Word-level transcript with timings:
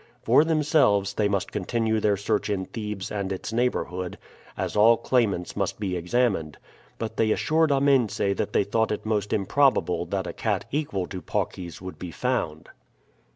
For 0.23 0.43
themselves, 0.43 1.13
they 1.13 1.27
must 1.27 1.51
continue 1.51 1.99
their 1.99 2.17
search 2.17 2.49
in 2.49 2.65
Thebes 2.65 3.11
and 3.11 3.31
its 3.31 3.53
neighborhood, 3.53 4.17
as 4.57 4.75
all 4.75 4.97
claimants 4.97 5.55
must 5.55 5.79
be 5.79 5.95
examined; 5.95 6.57
but 6.97 7.17
they 7.17 7.29
assured 7.29 7.69
Amense 7.69 8.17
that 8.35 8.51
they 8.51 8.63
thought 8.63 8.91
it 8.91 9.05
most 9.05 9.31
improbable 9.31 10.05
that 10.07 10.25
a 10.25 10.33
cat 10.33 10.65
equal 10.71 11.05
to 11.05 11.21
Paucis 11.21 11.83
would 11.83 11.99
be 11.99 12.09
found. 12.09 12.69